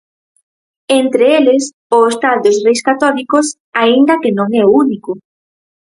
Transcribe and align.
Entre 1.01 1.23
eles, 1.37 1.63
o 1.95 1.97
Hostal 2.05 2.37
dos 2.45 2.57
Reis 2.65 2.81
Católicos, 2.89 3.45
aínda 3.83 4.19
que 4.21 4.31
non 4.37 4.47
é 4.61 4.63
o 4.67 4.75
único. 4.83 5.11